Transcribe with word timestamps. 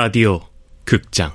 라디오 0.00 0.38
극장. 0.84 1.32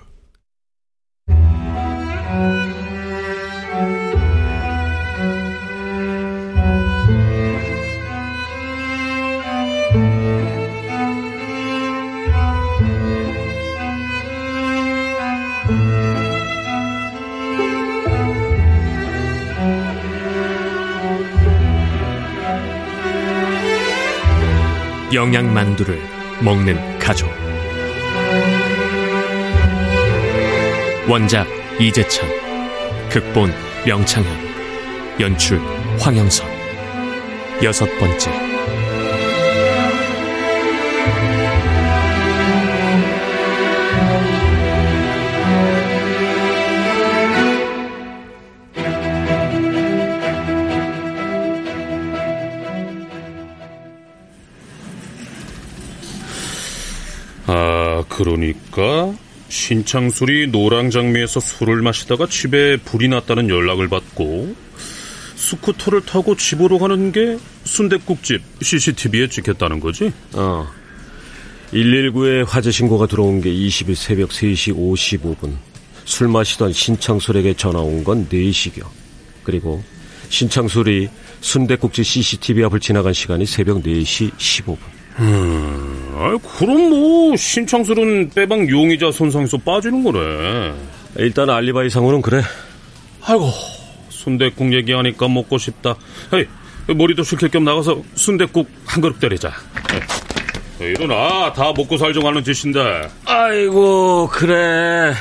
영양만두를 25.14 26.02
먹는 26.41 26.97
가족 27.00 27.43
원작 31.10 31.46
이재찬 31.82 32.30
극본 33.09 33.52
명창현 33.86 34.53
연출 35.20 35.59
황영선. 36.00 36.48
여섯 37.61 37.86
번째. 38.00 38.31
아, 57.45 58.03
그러니까 58.08 59.14
신창술이 59.53 60.47
노랑장미에서 60.47 61.39
술을 61.39 61.83
마시다가 61.83 62.25
집에 62.27 62.75
불이 62.77 63.07
났다는 63.07 63.49
연락을 63.49 63.87
받고 63.87 64.55
스쿠터를 65.35 66.01
타고 66.05 66.35
집으로 66.35 66.79
가는 66.79 67.11
게 67.11 67.37
순대국집 67.63 68.41
CCTV에 68.61 69.27
찍혔다는 69.29 69.79
거지? 69.79 70.11
어. 70.33 70.67
119에 71.71 72.45
화재 72.47 72.71
신고가 72.71 73.05
들어온 73.05 73.41
게 73.41 73.51
20일 73.51 73.93
새벽 73.95 74.29
3시 74.29 74.75
55분. 74.75 75.55
술 76.05 76.27
마시던 76.29 76.73
신창술에게 76.73 77.53
전화 77.53 77.79
온 77.79 78.03
건 78.03 78.27
4시겨. 78.29 78.83
그리고 79.43 79.83
신창술이 80.29 81.09
순대국집 81.41 82.03
CCTV 82.05 82.63
앞을 82.65 82.79
지나간 82.79 83.13
시간이 83.13 83.45
새벽 83.45 83.83
4시 83.83 84.31
15분. 84.31 84.92
음, 85.19 86.11
아, 86.16 86.38
그럼 86.58 86.89
뭐 86.89 87.36
신창술은 87.36 88.31
빼박 88.36 88.69
용의자 88.69 89.11
손상에서 89.11 89.58
빠지는 89.58 90.03
거네. 90.03 90.73
일단 91.17 91.50
알리바이 91.50 91.89
상으로는 91.89 92.22
그래. 92.22 92.42
아이고, 93.25 93.50
순대국 94.09 94.73
얘기하니까 94.73 95.28
먹고 95.28 95.58
싶다. 95.58 95.95
헤이, 96.33 96.45
머리도 96.95 97.23
식힐 97.23 97.50
겸 97.50 97.64
나가서 97.64 98.02
순대국 98.16 98.67
한 98.86 99.02
그릇 99.02 99.20
때리자. 99.20 99.52
헤이, 100.81 100.92
일어나, 100.92 101.53
다 101.53 101.72
먹고 101.75 101.98
살정 101.98 102.25
하는 102.25 102.44
짓인데. 102.44 103.08
아이고, 103.25 104.27
그래. 104.31 105.14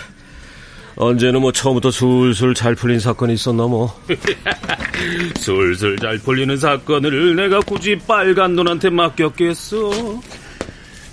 언제는 0.96 1.40
뭐 1.40 1.52
처음부터 1.52 1.90
술술 1.90 2.54
잘 2.54 2.74
풀린 2.74 3.00
사건이 3.00 3.34
있었나 3.34 3.66
뭐. 3.66 3.98
술술 5.36 5.98
잘 5.98 6.18
풀리는 6.18 6.56
사건을 6.56 7.34
내가 7.36 7.60
굳이 7.60 7.98
빨간 8.06 8.54
눈한테 8.54 8.90
맡겼겠어. 8.90 9.90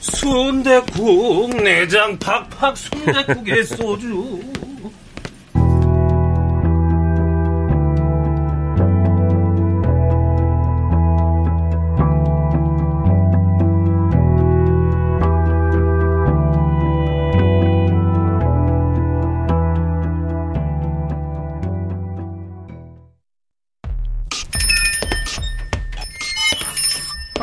순대국 0.02 1.62
내장 1.64 2.18
팍팍 2.20 2.78
순대국에 2.78 3.64
소주. 3.64 4.40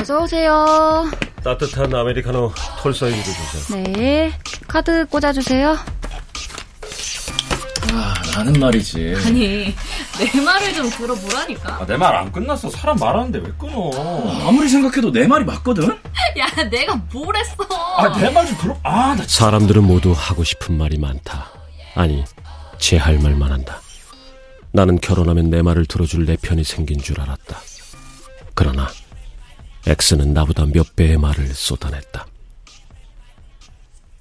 어서 0.07 0.23
오세요. 0.23 1.11
따뜻한 1.43 1.93
아메리카노 1.93 2.53
톨 2.81 2.95
사이즈로 2.95 3.25
주세요. 3.25 3.83
네. 3.95 4.33
카드 4.69 5.05
꽂아주세요. 5.07 5.77
아, 7.93 8.15
나는 8.37 8.53
말이지. 8.53 9.15
아니, 9.27 9.75
내 10.17 10.41
말을 10.41 10.75
좀 10.75 10.89
들어보라니까. 10.91 11.79
아, 11.81 11.87
내 11.87 11.97
말 11.97 12.15
안 12.15 12.31
끝났어. 12.31 12.71
사람 12.71 12.97
말하는데 12.99 13.41
왜 13.41 13.53
끊어? 13.59 13.91
아무리 14.47 14.69
생각해도 14.69 15.11
내 15.11 15.27
말이 15.27 15.45
맞거든? 15.45 15.89
야, 16.39 16.47
내가 16.71 16.95
뭘 17.13 17.35
했어? 17.37 17.57
아, 17.97 18.17
내 18.17 18.31
말 18.31 18.47
좀 18.47 18.57
들어. 18.59 18.79
아, 18.85 19.09
나 19.09 19.17
진짜. 19.17 19.47
사람들은 19.47 19.83
모두 19.83 20.15
하고 20.17 20.45
싶은 20.45 20.79
말이 20.79 20.99
많다. 20.99 21.51
아니, 21.97 22.23
제 22.79 22.97
할 22.97 23.19
말만 23.19 23.51
한다. 23.51 23.81
나는 24.71 25.01
결혼하면 25.01 25.51
내 25.51 25.63
말을 25.63 25.87
들어줄 25.87 26.27
내 26.27 26.37
편이 26.37 26.63
생긴 26.63 27.03
줄 27.03 27.21
알았다. 27.21 27.57
그러나 28.55 28.89
X는 29.87 30.35
나보다 30.35 30.65
몇 30.67 30.97
배의 30.97 31.17
말을 31.19 31.55
쏟아냈다. 31.55 32.27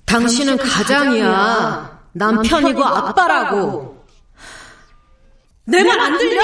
당신은 0.06 0.58
가장이야. 0.58 2.00
남편이고 2.14 2.84
아빠라고. 2.86 4.06
내 5.66 5.84
말 5.84 6.00
안 6.00 6.18
들려? 6.18 6.42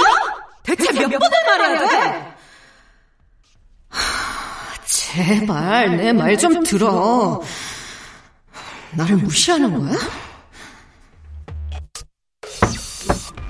대체 0.63 0.91
몇 0.93 1.07
번을 1.19 1.29
말해야 1.47 1.87
돼? 1.87 2.35
하, 3.89 4.83
제발 4.85 5.97
내 5.97 6.11
말 6.13 6.35
좀 6.37 6.63
들어. 6.63 7.41
나를 8.93 9.17
무시하는 9.17 9.77
거야? 9.79 9.97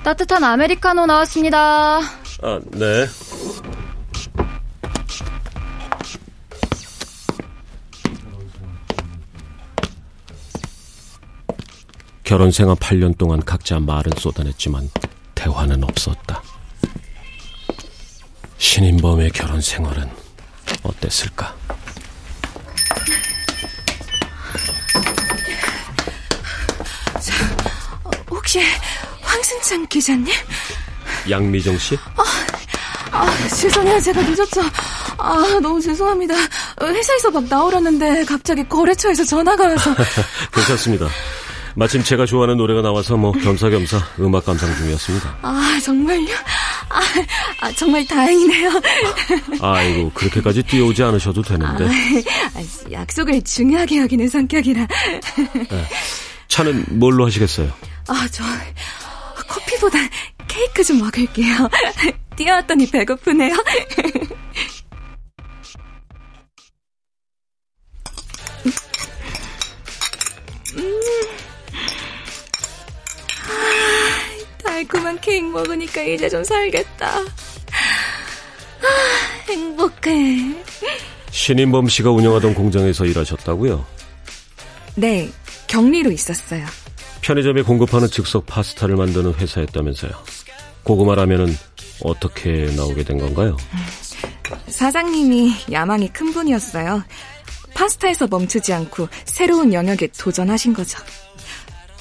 따뜻한 0.04 0.44
아메리카노 0.44 1.06
나왔습니다. 1.06 2.00
아, 2.42 2.60
네. 2.72 3.06
결혼 12.32 12.50
생활 12.50 12.76
8년 12.76 13.18
동안 13.18 13.44
각자 13.44 13.78
말은 13.78 14.12
쏟아냈지만 14.16 14.88
대화는 15.34 15.84
없었다. 15.84 16.42
신인범의 18.56 19.32
결혼 19.32 19.60
생활은 19.60 20.08
어땠을까? 20.82 21.54
혹시 28.30 28.60
황승찬 29.20 29.86
기자님? 29.88 30.32
양미정 31.28 31.76
씨? 31.76 31.98
아, 33.10 33.48
죄송해요. 33.48 34.00
제가 34.00 34.22
늦었죠. 34.22 34.62
아, 35.18 35.60
너무 35.60 35.78
죄송합니다. 35.82 36.34
회사에서 36.80 37.30
막 37.30 37.44
나오려는데 37.44 38.24
갑자기 38.24 38.66
거래처에서 38.66 39.22
전화가 39.22 39.68
와서. 39.68 39.94
괜찮습니다. 40.50 41.08
마침 41.74 42.02
제가 42.02 42.26
좋아하는 42.26 42.56
노래가 42.56 42.82
나와서 42.82 43.16
뭐 43.16 43.32
겸사겸사 43.32 43.98
음악 44.20 44.44
감상 44.44 44.74
중이었습니다. 44.76 45.38
아, 45.42 45.80
정말요? 45.82 46.34
아, 46.88 47.00
아 47.60 47.72
정말 47.72 48.06
다행이네요. 48.06 48.70
아이고, 49.60 50.10
그렇게까지 50.12 50.62
뛰어오지 50.64 51.02
않으셔도 51.02 51.42
되는데. 51.42 51.86
아, 51.86 52.62
약속을 52.90 53.42
중요하게 53.42 54.00
여기는 54.00 54.28
성격이라. 54.28 54.86
네. 55.70 55.88
차는 56.48 56.84
뭘로 56.90 57.26
하시겠어요? 57.26 57.72
아, 58.08 58.28
저 58.30 58.44
커피보다 59.48 59.98
케이크 60.46 60.84
좀 60.84 60.98
먹을게요. 60.98 61.70
뛰어왔더니 62.36 62.90
배고프네요. 62.90 63.54
음. 70.76 71.41
달콤한 74.82 75.20
케이크 75.20 75.46
먹으니까 75.46 76.02
이제 76.02 76.28
좀 76.28 76.42
살겠다. 76.42 77.18
아, 77.18 77.24
행복해. 79.48 80.54
신인범 81.30 81.88
씨가 81.88 82.10
운영하던 82.10 82.54
공장에서 82.54 83.04
일하셨다고요? 83.04 83.84
네, 84.96 85.30
격리로 85.68 86.10
있었어요. 86.10 86.66
편의점에 87.22 87.62
공급하는 87.62 88.08
즉석 88.08 88.46
파스타를 88.46 88.96
만드는 88.96 89.34
회사였다면서요. 89.34 90.10
고구마 90.82 91.14
라면은 91.14 91.56
어떻게 92.02 92.72
나오게 92.76 93.04
된 93.04 93.18
건가요? 93.18 93.56
사장님이 94.66 95.54
야망이 95.70 96.08
큰 96.08 96.32
분이었어요. 96.32 97.04
파스타에서 97.74 98.26
멈추지 98.26 98.72
않고 98.72 99.08
새로운 99.24 99.72
영역에 99.72 100.08
도전하신 100.18 100.74
거죠. 100.74 100.98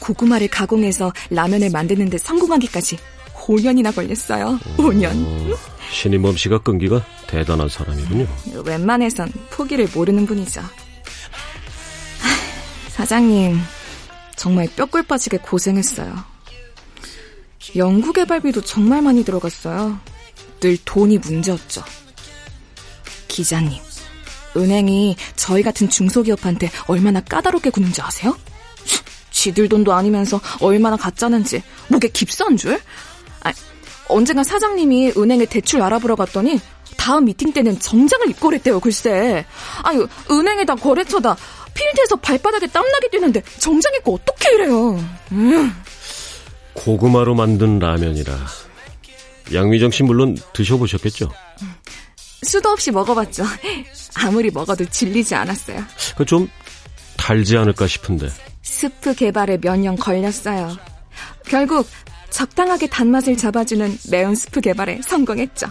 고구마를 0.02 0.50
가공해서 0.50 1.14
라면을 1.30 1.70
만드는데 1.70 2.18
성공하기까지 2.18 2.98
5년이나 3.36 3.96
걸렸어요. 3.96 4.60
5년. 4.78 5.12
어, 5.26 5.58
신인범 5.92 6.36
씨가 6.36 6.60
끈기가 6.60 7.06
대단한 7.28 7.70
사람이군요. 7.70 8.28
웬만해선 8.66 9.32
포기를 9.50 9.88
모르는 9.94 10.26
분이죠. 10.26 10.62
사장님, 12.90 13.58
정말 14.36 14.68
뼈골 14.76 15.04
빠지게 15.04 15.38
고생했어요. 15.38 16.14
연구개발비도 17.76 18.62
정말 18.62 19.02
많이 19.02 19.24
들어갔어요. 19.24 20.00
늘 20.60 20.78
돈이 20.84 21.18
문제였죠. 21.20 21.84
기자님, 23.28 23.82
은행이 24.56 25.16
저희 25.36 25.64
같은 25.64 25.90
중소기업한테 25.90 26.70
얼마나 26.88 27.22
까다롭게 27.22 27.70
구는지 27.70 28.02
아세요? 28.02 28.38
쥐들 29.42 29.68
돈도 29.70 29.92
아니면서 29.92 30.40
얼마나 30.60 30.96
가짜는지 30.96 31.64
목에 31.88 32.10
깁스한 32.10 32.58
줄? 32.58 32.80
아, 33.44 33.52
언젠가 34.08 34.44
사장님이 34.44 35.14
은행에 35.18 35.46
대출 35.46 35.82
알아보러 35.82 36.16
갔더니 36.16 36.60
다음 36.96 37.26
미팅 37.26 37.52
때는 37.52 37.80
정장을 37.80 38.30
입고 38.30 38.50
그랬대요, 38.50 38.80
글쎄. 38.80 39.44
아유, 39.82 40.08
은행에다 40.30 40.76
거래처다 40.76 41.36
필드에서 41.74 42.18
발바닥에 42.18 42.68
땀나게 42.68 43.10
뛰는데 43.10 43.42
정장 43.58 43.92
입고 43.96 44.14
어떻게 44.22 44.54
이래요? 44.54 45.04
음. 45.32 45.76
고구마로 46.74 47.34
만든 47.34 47.80
라면이라. 47.80 48.38
양미정 49.56 49.90
씨 49.90 50.04
물론 50.04 50.38
드셔보셨겠죠? 50.54 51.32
수도 52.44 52.70
없이 52.70 52.92
먹어봤죠. 52.92 53.44
아무리 54.16 54.52
먹어도 54.52 54.86
질리지 54.86 55.34
않았어요. 55.34 55.84
그 56.16 56.26
좀 56.26 56.48
달지 57.18 57.58
않을까 57.58 57.88
싶은데. 57.88 58.30
스프 58.72 59.14
개발에 59.16 59.58
몇 59.62 59.76
년 59.78 59.96
걸렸어요. 59.98 60.78
결국 61.46 61.88
적당하게 62.30 62.88
단맛을 62.88 63.36
잡아주는 63.36 63.98
매운 64.10 64.34
스프 64.34 64.62
개발에 64.62 65.02
성공했죠. 65.04 65.68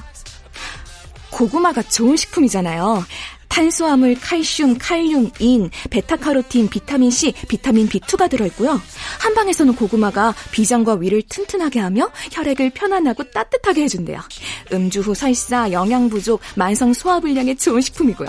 고구마가 1.31 1.83
좋은 1.85 2.17
식품이잖아요. 2.17 3.05
탄수화물, 3.49 4.21
칼슘, 4.21 4.77
칼륨, 4.79 5.31
인, 5.41 5.71
베타카로틴, 5.89 6.69
비타민 6.69 7.11
C, 7.11 7.33
비타민 7.49 7.89
B2가 7.89 8.29
들어있고요. 8.31 8.81
한방에서는 9.21 9.75
고구마가 9.75 10.35
비장과 10.53 10.95
위를 10.97 11.23
튼튼하게 11.23 11.81
하며 11.81 12.11
혈액을 12.33 12.71
편안하고 12.71 13.31
따뜻하게 13.31 13.85
해준대요. 13.85 14.21
음주 14.73 15.01
후 15.01 15.15
설사, 15.15 15.73
영양 15.73 16.09
부족, 16.09 16.41
만성 16.55 16.93
소화불량에 16.93 17.55
좋은 17.57 17.81
식품이고요. 17.81 18.29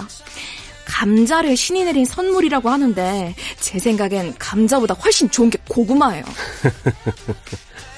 감자를 0.91 1.55
신이 1.55 1.85
내린 1.85 2.03
선물이라고 2.03 2.69
하는데 2.69 3.33
제 3.59 3.79
생각엔 3.79 4.35
감자보다 4.38 4.93
훨씬 4.95 5.31
좋은 5.31 5.49
게 5.49 5.57
고구마예요. 5.69 6.23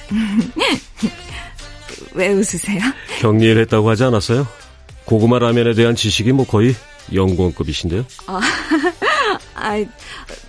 왜 2.14 2.30
웃으세요? 2.30 2.80
격리를 3.20 3.60
했다고 3.64 3.90
하지 3.90 4.04
않았어요? 4.04 4.48
고구마 5.06 5.40
라면에 5.40 5.74
대한 5.74 5.96
지식이 5.96 6.34
뭐 6.34 6.46
거의 6.46 6.76
연구원급이신데요? 7.14 8.06
아, 8.28 8.40
아, 9.56 9.84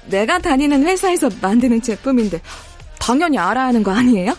내가 0.06 0.38
다니는 0.38 0.86
회사에서 0.86 1.30
만드는 1.40 1.80
제품인데 1.80 2.42
당연히 2.98 3.38
알아야 3.38 3.68
하는 3.68 3.82
거 3.82 3.90
아니에요? 3.90 4.36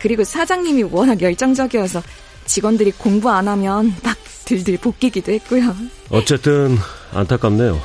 그리고 0.00 0.24
사장님이 0.24 0.82
워낙 0.84 1.22
열정적이어서 1.22 2.02
직원들이 2.46 2.90
공부 2.92 3.28
안 3.30 3.46
하면 3.46 3.94
막 4.02 4.16
들들 4.44 4.78
볶이기도 4.78 5.30
했고요. 5.32 5.76
어쨌든 6.10 6.76
안타깝네요. 7.12 7.80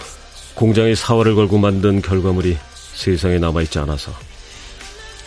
공장이 0.53 0.95
사활을 0.95 1.35
걸고 1.35 1.57
만든 1.57 2.01
결과물이 2.01 2.57
세상에 2.93 3.37
남아있지 3.39 3.79
않아서. 3.79 4.11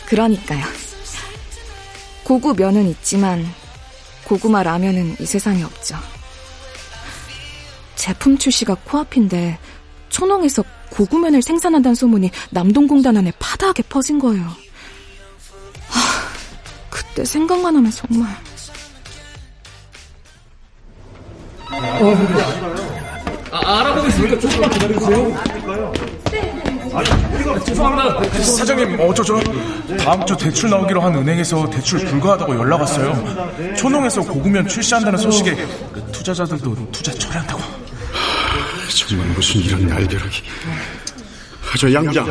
그러니까요. 0.05 0.65
고구 2.23 2.53
면은 2.53 2.87
있지만 2.89 3.45
고구마 4.23 4.63
라면은 4.63 5.15
이 5.19 5.25
세상에 5.25 5.63
없죠. 5.63 5.95
제품 7.95 8.37
출시가 8.37 8.75
코앞인데 8.85 9.59
초농에서 10.09 10.63
고구면을 10.91 11.41
생산한다는 11.41 11.95
소문이 11.95 12.31
남동공단 12.49 13.17
안에 13.17 13.31
파다하게 13.39 13.83
퍼진 13.83 14.19
거예요. 14.19 14.43
하, 14.43 14.55
그때 16.89 17.25
생각만 17.25 17.75
하면 17.75 17.91
정말... 17.91 18.29
아, 21.71 21.99
알아보고 23.69 24.07
있으니까 24.07 24.39
조금만 24.39 24.69
기다려주세요. 24.71 25.35
죄송합니다. 27.65 28.41
사장님 28.41 28.99
어쩌죠? 28.99 29.39
다음 29.99 30.25
주 30.25 30.35
대출 30.35 30.69
나오기로 30.69 31.01
한 31.01 31.15
은행에서 31.15 31.69
대출 31.69 31.99
불가하다고 32.05 32.57
연락 32.57 32.81
왔어요. 32.81 33.75
초농에서 33.77 34.21
고구면 34.21 34.67
출시한다는 34.67 35.19
소식에 35.19 35.55
투자자들도 36.11 36.91
투자 36.91 37.11
철회한다고. 37.13 37.61
정말 39.07 39.27
무슨 39.27 39.61
이런 39.61 39.87
날벼락이. 39.87 40.41
저 41.79 41.93
양부장, 41.93 42.27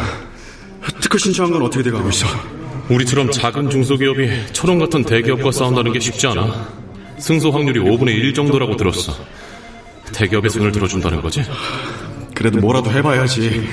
특허 1.01 1.19
신청한 1.19 1.53
건 1.53 1.63
어떻게 1.63 1.85
돼가고 1.85 2.09
있어? 2.11 2.27
우리처럼 2.89 3.31
작은 3.31 3.71
중소기업이 3.71 4.53
초롱 4.53 4.79
같은 4.81 5.05
대기업과 5.05 5.53
싸운다는 5.53 5.93
게 5.93 6.01
쉽지 6.01 6.27
않아. 6.27 6.69
승소 7.19 7.51
확률이 7.51 7.81
5분의 7.81 8.09
1 8.09 8.35
정도라고 8.35 8.77
들었어. 8.77 9.15
대기업의 10.13 10.51
손을 10.51 10.73
들어준다는 10.73 11.21
거지? 11.21 11.43
그래도 12.35 12.59
뭐라도 12.61 12.91
해봐야지. 12.91 13.67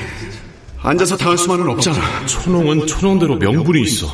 앉아서 0.81 1.17
당할 1.17 1.37
수만은 1.37 1.67
없잖아. 1.69 2.25
초농은 2.25 2.87
초농대로 2.87 3.37
명분이 3.37 3.81
있어. 3.83 4.07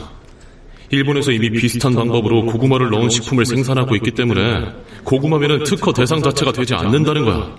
일본에서 0.90 1.32
이미 1.32 1.50
비슷한 1.50 1.94
방법으로 1.96 2.46
고구마를 2.46 2.90
넣은 2.90 3.10
식품을 3.10 3.46
생산하고 3.46 3.96
있기 3.96 4.12
때문에 4.12 4.74
고구마면은 5.04 5.64
특허 5.64 5.94
대상 5.94 6.22
자체가 6.22 6.52
되지 6.52 6.74
않는다는 6.76 7.26
거야. 7.26 7.56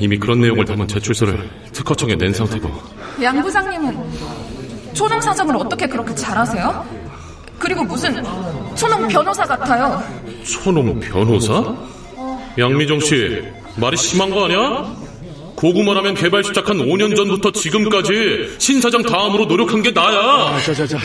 이미 0.00 0.18
그런 0.18 0.40
내용을 0.40 0.64
담은 0.64 0.88
제출서를 0.88 1.48
특허청에 1.72 2.16
낸 2.16 2.32
상태고. 2.32 2.70
양 3.22 3.40
부장님은 3.42 3.96
초농 4.94 5.20
사정을 5.20 5.56
어떻게 5.56 5.86
그렇게 5.86 6.14
잘하세요? 6.14 6.84
그리고 7.58 7.84
무슨 7.84 8.22
초농 8.74 9.06
변호사 9.08 9.44
같아요. 9.44 10.02
초농 10.44 10.98
변호사? 11.00 11.74
양미정 12.58 13.00
씨, 13.00 13.42
말이 13.76 13.96
심한 13.96 14.30
거 14.30 14.44
아니야? 14.44 14.94
고구마라면 15.56 16.14
개발 16.14 16.44
시작한 16.44 16.78
5년 16.78 17.16
전부터 17.16 17.52
지금까지 17.52 18.56
신 18.58 18.80
사장 18.80 19.02
다음으로 19.02 19.46
노력한 19.46 19.82
게 19.82 19.90
나야. 19.90 20.16
아, 20.18 20.60
자, 20.64 20.74
자, 20.74 20.86
자. 20.86 20.98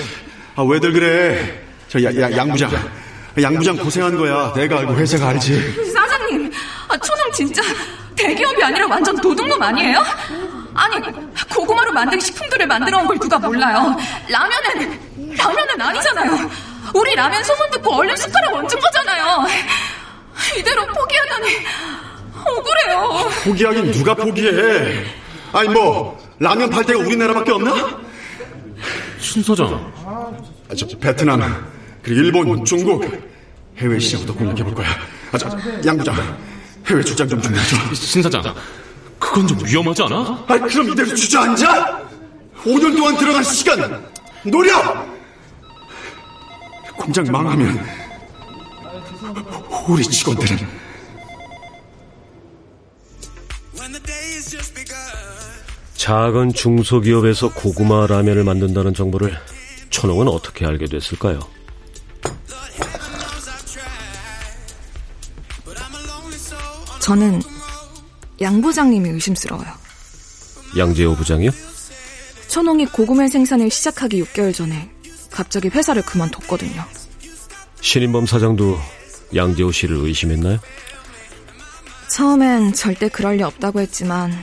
아, 0.55 0.63
왜들 0.63 0.91
그래? 0.91 1.61
저, 1.87 2.01
야, 2.03 2.09
야, 2.15 2.35
양 2.37 2.49
부장. 2.51 2.71
양 3.41 3.55
부장 3.55 3.77
고생한 3.77 4.17
거야. 4.17 4.51
내가 4.55 4.79
알고 4.79 4.95
회사가 4.95 5.29
알지. 5.29 5.91
사장님, 5.93 6.51
아, 6.87 6.97
초농 6.97 7.31
진짜 7.33 7.61
대기업이 8.15 8.61
아니라 8.63 8.87
완전 8.87 9.15
도둑놈 9.21 9.61
아니에요? 9.61 10.03
아니, 10.75 10.95
고구마로 11.49 11.91
만든 11.93 12.19
식품들을 12.19 12.67
만들어 12.67 12.99
온 12.99 13.07
걸 13.07 13.17
누가 13.19 13.37
몰라요. 13.39 13.95
라면은, 14.29 14.99
라면은 15.37 15.81
아니잖아요. 15.81 16.49
우리 16.93 17.15
라면 17.15 17.43
소문 17.43 17.69
듣고 17.71 17.93
얼른 17.95 18.15
숟가락 18.17 18.53
얹은 18.55 18.67
거잖아요. 18.79 19.45
이대로 20.57 20.85
포기하다니, 20.87 21.47
억울해요. 22.45 23.29
포기하긴 23.43 23.91
누가 23.91 24.13
포기해. 24.13 25.03
아니, 25.51 25.69
뭐, 25.69 26.17
라면 26.39 26.69
팔 26.69 26.83
데가 26.85 26.99
우리나라밖에 26.99 27.51
없나? 27.51 27.99
신 29.19 29.43
사장. 29.43 29.91
아, 30.05 30.75
저, 30.75 30.87
저, 30.87 30.97
베트남, 30.97 31.41
그리고 32.01 32.21
일본, 32.21 32.65
중국, 32.65 33.03
해외 33.77 33.99
시장부터 33.99 34.33
공략해 34.33 34.63
볼 34.63 34.75
거야. 34.75 34.87
아, 35.31 35.37
저, 35.37 35.49
양 35.85 35.97
부장, 35.97 36.15
해외 36.87 37.03
출장 37.03 37.27
좀 37.27 37.41
준비해줘. 37.41 37.75
신 37.93 38.21
사장, 38.21 38.41
그건 39.19 39.47
좀 39.47 39.59
위험하지 39.65 40.03
않아? 40.03 40.45
아, 40.47 40.59
그럼 40.59 40.89
이대로 40.89 41.13
주저앉아? 41.15 41.99
5년 42.63 42.95
동안 42.95 43.17
들어간 43.17 43.43
시간, 43.43 44.05
노력! 44.43 45.19
공장 46.97 47.25
망하면, 47.31 47.85
우리 49.87 50.03
직원들은 50.03 50.57
작은 55.95 56.53
중소기업에서 56.53 57.53
고구마 57.53 58.07
라면을 58.07 58.43
만든다는 58.43 58.93
정보를 58.93 59.37
천홍은 59.89 60.27
어떻게 60.27 60.65
알게 60.65 60.85
됐을까요? 60.85 61.39
저는 66.99 67.41
양 68.41 68.61
부장님이 68.61 69.09
의심스러워요. 69.09 69.67
양재호 70.77 71.15
부장이요? 71.15 71.51
천홍이 72.47 72.85
고구마 72.87 73.27
생산을 73.27 73.69
시작하기 73.69 74.23
6개월 74.23 74.53
전에 74.53 74.89
갑자기 75.29 75.67
회사를 75.67 76.01
그만뒀거든요. 76.03 76.83
신인범 77.81 78.25
사장도 78.25 78.79
양재호 79.35 79.71
씨를 79.71 79.97
의심했나요? 79.97 80.59
처음엔 82.09 82.73
절대 82.73 83.07
그럴 83.09 83.37
리 83.37 83.43
없다고 83.43 83.79
했지만 83.81 84.33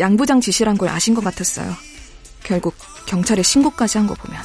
양 0.00 0.16
부장 0.16 0.40
지시란 0.40 0.76
걸 0.78 0.88
아신 0.90 1.14
것 1.14 1.22
같았어요. 1.24 1.74
결국 2.42 2.74
경찰에 3.06 3.42
신고까지 3.42 3.98
한 3.98 4.06
거 4.06 4.14
보면. 4.14 4.40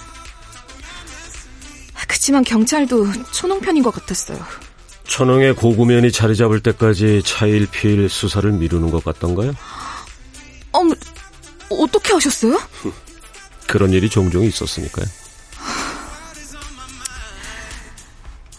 그치만 2.08 2.44
경찰도 2.44 3.08
초농편인 3.32 3.84
것 3.84 3.92
같았어요. 3.94 4.40
천홍의 5.08 5.56
고구면이 5.56 6.12
자리 6.12 6.36
잡을 6.36 6.60
때까지 6.62 7.22
차일피일 7.24 8.10
수사를 8.10 8.50
미루는 8.52 8.90
것 8.90 9.04
같던가요? 9.04 9.54
어머, 10.72 10.94
어떻게 11.70 12.14
하셨어요? 12.14 12.60
그런 13.68 13.92
일이 13.92 14.10
종종 14.10 14.44
있었으니까요. 14.44 15.06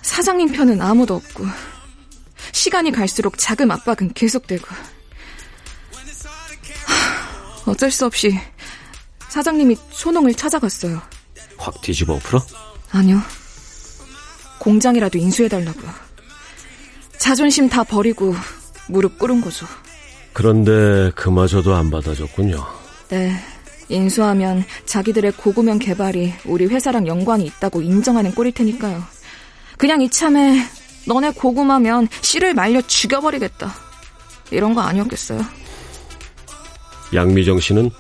사장님 0.07 0.53
편은 0.53 0.81
아무도 0.81 1.17
없고 1.17 1.45
시간이 2.53 2.93
갈수록 2.93 3.37
자금 3.37 3.73
압박은 3.73 4.13
계속되고 4.15 4.65
어쩔 7.67 7.91
수 7.91 8.07
없이 8.07 8.39
사장님이 9.29 9.77
초농을 9.91 10.35
찾아갔어요. 10.35 11.03
확 11.59 11.81
뒤집어 11.83 12.15
엎어? 12.15 12.41
아니요. 12.93 13.21
공장이라도 14.61 15.19
인수해달라고요. 15.19 15.91
자존심 17.19 17.69
다 17.69 17.83
버리고 17.83 18.33
무릎 18.89 19.19
꿇은 19.19 19.41
거죠. 19.41 19.67
그런데 20.33 21.11
그마저도 21.17 21.75
안 21.75 21.91
받아줬군요. 21.91 22.65
네. 23.09 23.37
인수하면 23.89 24.65
자기들의 24.85 25.33
고구면 25.33 25.81
개발이 25.81 26.33
우리 26.45 26.67
회사랑 26.67 27.09
연관이 27.09 27.45
있다고 27.47 27.83
인정하는 27.83 28.35
꼴일 28.35 28.53
테니까요. 28.53 29.16
그냥 29.77 30.01
이참에 30.03 30.67
너네 31.07 31.33
고구마면 31.33 32.09
씨를 32.21 32.55
말려 32.55 32.81
죽여버리겠다. 32.83 33.75
이런 34.51 34.75
거 34.75 34.81
아니었겠어요? 34.81 35.43
양미정 37.15 37.61
씨는 37.61 37.91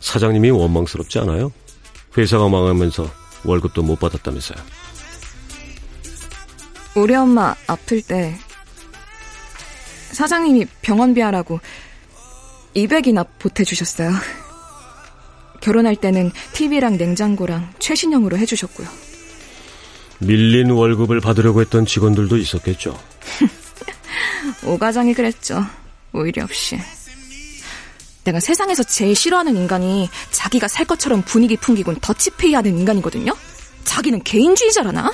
사장님이 0.00 0.50
원망스럽지 0.50 1.18
않아요? 1.20 1.52
회사가 2.16 2.48
망하면서 2.48 3.10
월급도 3.44 3.82
못 3.82 3.98
받았다면서요. 3.98 4.58
우리 6.96 7.14
엄마 7.14 7.54
아플 7.66 8.02
때 8.02 8.36
사장님이 10.12 10.66
병원비 10.82 11.20
하라고 11.20 11.60
200이나 12.76 13.26
보태주셨어요. 13.38 14.12
결혼할 15.60 15.96
때는 15.96 16.30
TV랑 16.52 16.98
냉장고랑 16.98 17.72
최신형으로 17.78 18.36
해주셨고요. 18.38 19.03
밀린 20.26 20.70
월급을 20.70 21.20
받으려고 21.20 21.60
했던 21.60 21.86
직원들도 21.86 22.36
있었겠죠. 22.36 22.98
오 24.64 24.78
과장이 24.78 25.14
그랬죠. 25.14 25.64
오히려 26.12 26.44
없이. 26.44 26.78
내가 28.24 28.40
세상에서 28.40 28.82
제일 28.82 29.14
싫어하는 29.14 29.56
인간이 29.56 30.08
자기가 30.30 30.68
살 30.68 30.86
것처럼 30.86 31.22
분위기 31.22 31.56
풍기곤 31.56 31.96
더치페이 32.00 32.54
하는 32.54 32.78
인간이거든요? 32.78 33.34
자기는 33.84 34.22
개인주의자라나? 34.22 35.12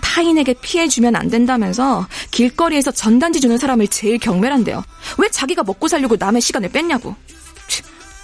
타인에게 0.00 0.54
피해 0.54 0.88
주면 0.88 1.14
안 1.16 1.28
된다면서 1.28 2.08
길거리에서 2.30 2.90
전단지 2.90 3.40
주는 3.40 3.58
사람을 3.58 3.88
제일 3.88 4.18
경멸한대요. 4.18 4.82
왜 5.18 5.28
자기가 5.30 5.62
먹고 5.62 5.88
살려고 5.88 6.16
남의 6.18 6.40
시간을 6.40 6.70
뺐냐고. 6.70 7.14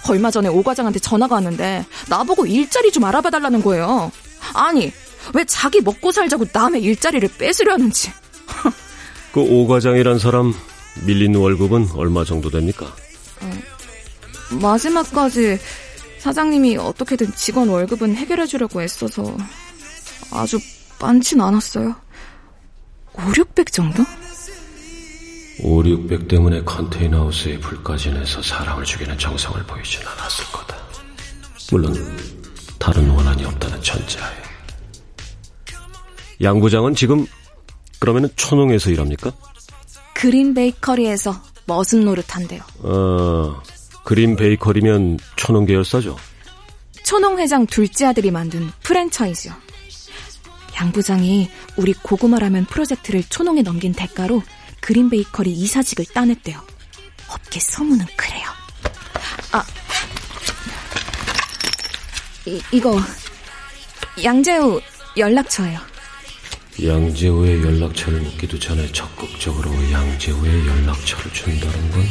얼마 0.09 0.31
전에 0.31 0.47
오 0.47 0.63
과장한테 0.63 0.99
전화가 0.99 1.35
왔는데 1.35 1.85
나보고 2.09 2.45
일자리 2.45 2.91
좀 2.91 3.03
알아봐 3.03 3.29
달라는 3.29 3.61
거예요. 3.61 4.11
아니 4.53 4.91
왜 5.33 5.43
자기 5.45 5.81
먹고 5.81 6.11
살자고 6.11 6.45
남의 6.53 6.81
일자리를 6.83 7.27
뺏으려는지. 7.37 8.11
그 9.33 9.41
오 9.41 9.67
과장이란 9.67 10.19
사람 10.19 10.53
밀린 11.05 11.35
월급은 11.35 11.89
얼마 11.93 12.23
정도 12.23 12.49
됩니까? 12.49 12.87
어, 13.41 13.51
마지막까지 14.61 15.59
사장님이 16.19 16.77
어떻게든 16.77 17.33
직원 17.35 17.69
월급은 17.69 18.15
해결해 18.15 18.45
주려고 18.47 18.81
애써서 18.81 19.37
아주 20.31 20.57
많진 20.99 21.39
않았어요. 21.41 21.95
5, 23.13 23.21
600 23.37 23.71
정도? 23.71 24.03
5, 25.61 25.83
600 25.83 26.27
때문에 26.27 26.61
컨테이너 26.63 27.19
하우스에 27.21 27.59
불까지 27.59 28.11
내서 28.11 28.41
사람을 28.41 28.83
죽이는 28.83 29.17
정성을 29.17 29.63
보이진 29.65 30.01
않았을 30.07 30.45
거다. 30.51 30.77
물론 31.71 32.17
다른 32.79 33.09
원한이 33.09 33.43
없다는 33.45 33.81
전제하에. 33.81 34.46
양 36.41 36.59
부장은 36.59 36.95
지금 36.95 37.25
그러면은 37.99 38.29
초농에서 38.35 38.91
일합니까? 38.91 39.31
그린 40.13 40.53
베이커리에서 40.53 41.41
머슴 41.65 42.03
노릇한대요. 42.03 42.61
아, 42.83 43.61
그린 44.03 44.35
베이커리면 44.35 45.19
초농 45.35 45.65
계열사죠? 45.65 46.17
초농 47.03 47.39
회장 47.39 47.65
둘째 47.65 48.05
아들이 48.05 48.31
만든 48.31 48.69
프랜차이즈요. 48.83 49.53
양 50.79 50.91
부장이 50.91 51.49
우리 51.75 51.93
고구마라면 51.93 52.65
프로젝트를 52.65 53.23
초농에 53.23 53.61
넘긴 53.61 53.93
대가로 53.93 54.43
그린 54.79 55.09
베이커리 55.09 55.51
이사직을 55.51 56.05
따냈대요. 56.13 56.61
업계 57.29 57.59
소문은 57.59 58.05
그래요. 58.15 58.45
아, 59.51 59.63
이, 62.45 62.61
이거 62.71 62.99
양재우 64.23 64.79
연락처예요. 65.17 65.79
양재우의 66.85 67.63
연락처를 67.63 68.21
묻기도 68.21 68.59
전에 68.59 68.91
적극적으로 68.91 69.71
양재우의 69.91 70.67
연락처를 70.67 71.31
준다는 71.33 71.91
건 71.91 72.01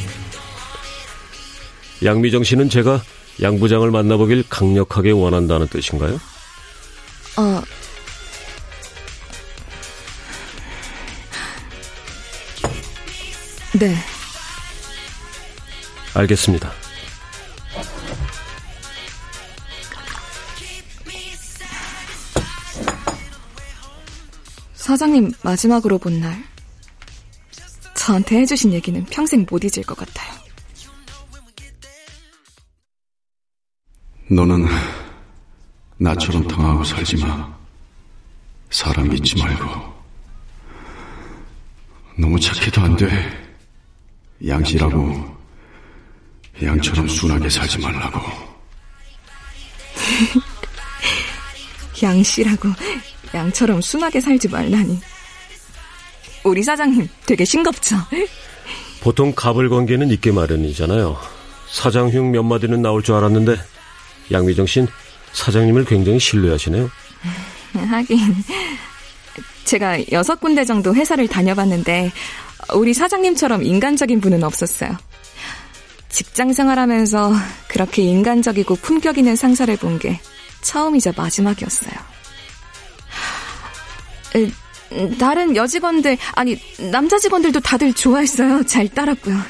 양미정 2.05 2.43
씨는 2.43 2.69
제가 2.69 3.01
양 3.43 3.61
부장을 3.61 3.89
만나보길 3.89 4.45
강력하게 4.49 5.13
원한다는 5.13 5.69
뜻인가요? 5.69 6.19
어, 7.37 7.63
네. 13.79 13.95
알겠습니다. 16.15 16.86
사장님 24.87 25.33
마지막으로 25.43 25.99
본 25.99 26.21
날, 26.21 26.41
저한테 27.97 28.39
해주신 28.39 28.73
얘기는 28.73 29.05
평생 29.07 29.45
못 29.51 29.65
잊을 29.65 29.85
것 29.85 29.99
같아요. 29.99 30.33
너는 34.31 34.65
나처럼 35.97 36.47
당하고 36.47 36.85
살지 36.85 37.17
마. 37.17 37.53
사람 38.71 39.09
믿지 39.09 39.37
말고. 39.37 39.93
너무 42.21 42.39
착해도 42.39 42.81
안 42.81 42.97
돼. 42.97 43.09
양씨라고 44.47 45.37
양처럼 46.63 47.09
순하게 47.09 47.51
살지 47.51 47.81
말라고. 47.81 48.21
양씨라고 52.01 52.69
양처럼 53.35 53.81
순하게 53.81 54.21
살지 54.21 54.49
말라니. 54.49 54.99
우리 56.45 56.63
사장님 56.63 57.09
되게 57.27 57.45
싱겁죠? 57.45 57.97
보통 59.01 59.33
갑을 59.35 59.69
관계는 59.69 60.11
있게 60.11 60.33
마련이잖아요. 60.33 61.17
사장 61.71 62.09
흉 62.11 62.31
몇 62.31 62.43
마디는 62.43 62.83
나올 62.83 63.03
줄 63.03 63.15
알았는데 63.17 63.57
양미정 64.33 64.67
씨는 64.67 64.89
사장님을 65.33 65.85
굉장히 65.85 66.19
신뢰하시네요. 66.19 66.89
하긴 67.75 68.19
제가 69.65 69.99
여섯 70.13 70.41
군데 70.41 70.65
정도 70.65 70.95
회사를 70.95 71.29
다녀봤는데 71.29 72.13
우리 72.75 72.95
사장님처럼 72.95 73.63
인간적인 73.65 74.21
분은 74.21 74.43
없었어요. 74.45 74.97
직장 76.09 76.53
생활하면서 76.53 77.33
그렇게 77.69 78.03
인간적이고 78.03 78.77
품격 78.77 79.19
있는 79.19 79.37
상사를 79.37 79.77
본 79.77 79.99
게 79.99 80.19
처음이자 80.63 81.13
마지막이었어요. 81.17 81.93
다른 85.19 85.57
여직원들, 85.57 86.17
아니, 86.35 86.59
남자 86.91 87.19
직원들도 87.19 87.61
다들 87.61 87.93
좋아했어요. 87.93 88.65
잘 88.65 88.89
따랐고요. 88.89 89.37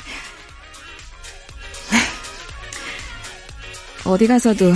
어디 4.04 4.26
가서도 4.26 4.74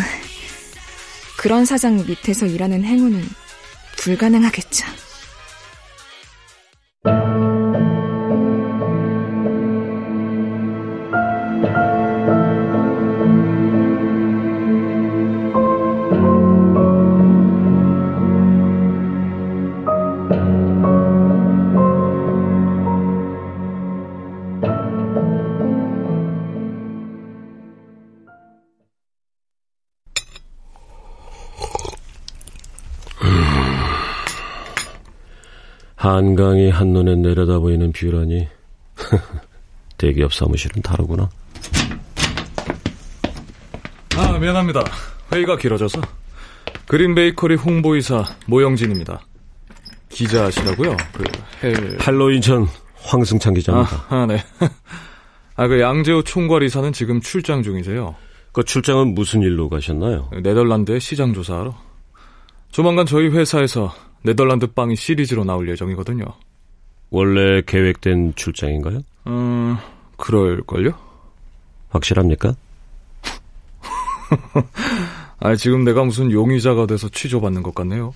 그런 1.39 1.65
사장 1.65 2.05
밑에서 2.07 2.47
일하는 2.47 2.85
행운은 2.85 3.29
불가능하겠죠. 3.97 4.87
한강이 36.01 36.71
한눈에 36.71 37.15
내려다 37.17 37.59
보이는 37.59 37.93
뷰라니 37.93 38.49
대기업 39.99 40.33
사무실은 40.33 40.81
다르구나. 40.81 41.29
아, 44.17 44.39
미안합니다. 44.39 44.83
회의가 45.31 45.59
길어져서. 45.59 46.01
그린베이커리 46.89 47.57
홍보이사 47.57 48.25
모영진입니다. 48.47 49.21
기자시라고요? 50.09 50.97
그 51.13 51.25
헬... 51.63 51.99
할로윈 52.01 52.41
전 52.41 52.67
황승찬 53.03 53.53
기자입니다. 53.53 54.07
아, 54.09 54.23
아 54.23 54.27
네. 54.27 54.43
아, 55.55 55.69
그 55.69 55.83
양재호 55.83 56.23
총괄이사는 56.23 56.95
지금 56.95 57.21
출장 57.21 57.63
중이세요. 57.63 58.17
그 58.53 58.65
출장은 58.65 59.15
무슨 59.15 59.43
일로 59.43 59.69
가셨나요? 59.69 60.31
네덜란드에 60.43 60.99
시장 60.99 61.35
조사하러. 61.35 61.75
조만간 62.71 63.05
저희 63.05 63.29
회사에서 63.29 63.93
네덜란드 64.23 64.67
빵이 64.69 64.97
시리즈로 64.97 65.45
나올 65.45 65.69
예정이거든요. 65.69 66.25
원래 67.11 67.63
계획된 67.63 68.35
출장인가요? 68.37 69.01
음, 69.27 69.77
그럴걸요? 70.17 70.93
확실합니까? 71.89 72.55
아, 75.41 75.57
지금 75.57 75.85
내가 75.85 76.05
무슨 76.05 76.31
용의자가 76.31 76.87
돼서 76.87 77.09
취조받는 77.09 77.63
것 77.63 77.75
같네요. 77.75 78.15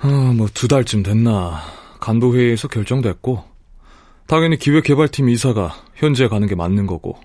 아, 0.00 0.32
뭐, 0.34 0.48
두 0.52 0.68
달쯤 0.68 1.02
됐나. 1.02 1.60
간부회의에서 2.00 2.68
결정됐고, 2.68 3.44
당연히 4.26 4.56
기획개발팀 4.58 5.28
이사가 5.28 5.74
현지에 5.94 6.28
가는 6.28 6.46
게 6.46 6.54
맞는 6.54 6.86
거고. 6.86 7.18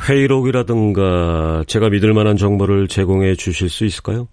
회의록이라든가 0.00 1.64
제가 1.66 1.90
믿을 1.90 2.14
만한 2.14 2.36
정보를 2.36 2.88
제공해 2.88 3.34
주실 3.34 3.68
수 3.68 3.84
있을까요? 3.84 4.28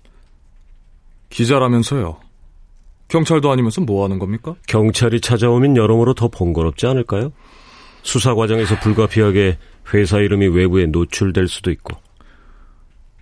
기자라면서요. 1.35 2.17
경찰도 3.09 3.51
아니면서 3.51 3.81
뭐 3.81 4.05
하는 4.05 4.19
겁니까? 4.19 4.55
경찰이 4.67 5.19
찾아오면 5.19 5.75
여러모로 5.75 6.13
더 6.13 6.29
번거롭지 6.29 6.87
않을까요? 6.87 7.33
수사 8.03 8.33
과정에서 8.33 8.79
불가피하게 8.79 9.57
회사 9.93 10.19
이름이 10.19 10.47
외부에 10.47 10.85
노출될 10.85 11.49
수도 11.49 11.71
있고. 11.71 11.97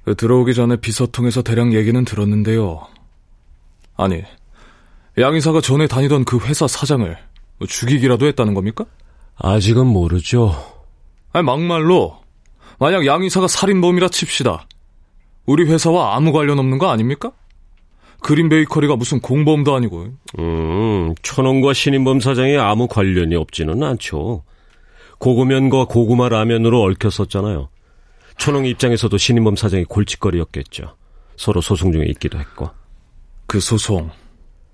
그 0.05 0.15
들어오기 0.15 0.53
전에 0.53 0.75
비서통에서 0.75 1.41
대략 1.41 1.73
얘기는 1.73 2.05
들었는데요. 2.05 2.85
아니, 3.97 4.21
양 5.17 5.35
이사가 5.35 5.61
전에 5.61 5.87
다니던 5.87 6.25
그 6.25 6.37
회사 6.39 6.67
사장을 6.67 7.17
죽이기라도 7.67 8.27
했다는 8.27 8.53
겁니까? 8.53 8.85
아직은 9.37 9.87
모르죠. 9.87 10.53
아니, 11.31 11.43
막말로 11.43 12.19
만약 12.77 13.07
양 13.07 13.23
이사가 13.23 13.47
살인범이라 13.47 14.09
칩시다. 14.09 14.67
우리 15.45 15.65
회사와 15.65 16.15
아무 16.15 16.31
관련 16.31 16.59
없는 16.59 16.77
거 16.77 16.91
아닙니까? 16.91 17.31
그린 18.23 18.49
베이커리가 18.49 18.95
무슨 18.95 19.19
공범도 19.19 19.75
아니고. 19.75 20.07
음, 20.39 21.13
천원과 21.21 21.73
신인범 21.73 22.21
사장이 22.21 22.57
아무 22.57 22.87
관련이 22.87 23.35
없지는 23.35 23.83
않죠. 23.83 24.43
고구면과 25.19 25.85
고구마 25.85 26.29
라면으로 26.29 26.81
얽혔었잖아요. 26.83 27.69
천홍 28.37 28.65
입장에서도 28.65 29.15
신인범 29.17 29.55
사장이 29.55 29.83
골칫거리였겠죠. 29.85 30.95
서로 31.35 31.61
소송 31.61 31.91
중에 31.91 32.05
있기도 32.07 32.39
했고. 32.39 32.69
그 33.45 33.59
소송 33.59 34.09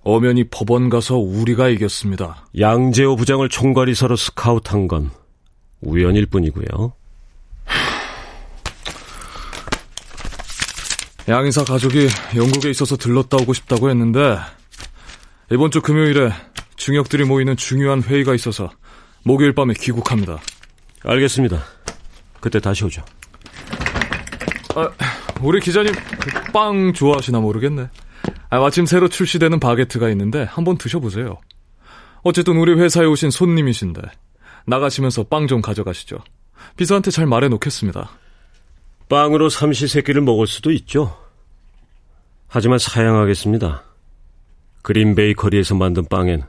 엄연히 0.03 0.45
법원 0.45 0.89
가서 0.89 1.17
우리가 1.17 1.69
이겼습니다. 1.69 2.47
양재호 2.57 3.15
부장을 3.15 3.47
총괄이사로 3.47 4.15
스카우트한 4.15 4.87
건 4.87 5.11
우연일 5.81 6.25
뿐이고요. 6.27 6.93
양이사 11.29 11.63
가족이 11.63 12.07
영국에 12.35 12.69
있어서 12.71 12.97
들렀다 12.97 13.37
오고 13.37 13.53
싶다고 13.53 13.89
했는데 13.89 14.37
이번 15.51 15.69
주 15.71 15.81
금요일에 15.81 16.31
중역들이 16.75 17.25
모이는 17.25 17.55
중요한 17.55 18.01
회의가 18.01 18.33
있어서 18.33 18.71
목요일 19.23 19.53
밤에 19.53 19.73
귀국합니다. 19.79 20.39
알겠습니다. 21.03 21.63
그때 22.39 22.59
다시 22.59 22.83
오죠. 22.85 23.03
아, 24.75 24.89
우리 25.41 25.59
기자님 25.59 25.93
그 25.93 26.49
빵 26.51 26.93
좋아하시나 26.93 27.39
모르겠네. 27.41 27.89
아, 28.49 28.59
마침 28.59 28.87
새로 28.87 29.07
출시되는 29.07 29.59
바게트가 29.59 30.09
있는데 30.09 30.43
한번 30.43 30.79
드셔보세요. 30.79 31.37
어쨌든 32.23 32.57
우리 32.57 32.73
회사에 32.73 33.05
오신 33.05 33.29
손님이신데 33.29 34.01
나가시면서 34.65 35.25
빵 35.25 35.45
좀 35.45 35.61
가져가시죠. 35.61 36.17
비서한테 36.75 37.11
잘 37.11 37.27
말해놓겠습니다. 37.27 38.09
빵으로 39.09 39.49
삼시세끼를 39.49 40.21
먹을 40.21 40.45
수도 40.47 40.71
있죠. 40.71 41.17
하지만 42.47 42.77
사양하겠습니다. 42.79 43.83
그린 44.83 45.15
베이커리에서 45.15 45.75
만든 45.75 46.05
빵엔 46.05 46.43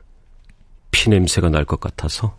피냄새가 0.91 1.49
날 1.49 1.65
것 1.65 1.79
같아서. 1.79 2.37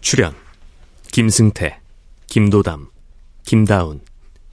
출연 0.00 0.34
김승태, 1.12 1.78
김도담, 2.26 2.88
김다운, 3.44 4.00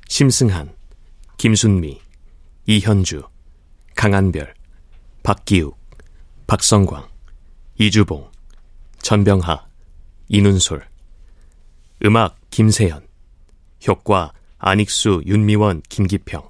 심승한, 0.08 0.74
김순미, 1.38 2.00
이현주, 2.72 3.24
강한별, 3.98 4.54
박기욱, 5.24 5.78
박성광, 6.48 7.06
이주봉, 7.78 8.32
전병하, 9.02 9.66
이눈솔, 10.30 10.88
음악 12.06 12.38
김세연, 12.50 13.06
효과 13.86 14.32
안익수, 14.58 15.24
윤미원, 15.26 15.82
김기평, 15.90 16.48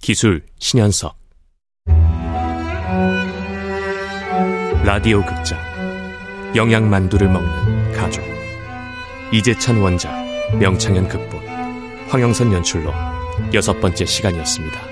기술 0.00 0.46
신현석, 0.60 1.18
라디오 4.84 5.24
극장 5.24 5.58
영양만두를 6.54 7.28
먹는 7.28 7.92
가족. 7.94 8.22
이재찬 9.32 9.80
원작 9.80 10.12
명창현 10.60 11.08
극본. 11.08 11.40
황영선 12.10 12.52
연출로 12.52 12.92
여섯 13.54 13.80
번째 13.80 14.04
시간이었습니다. 14.04 14.91